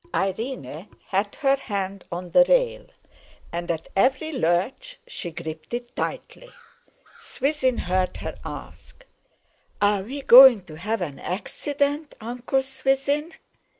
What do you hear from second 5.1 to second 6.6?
gripped it tightly.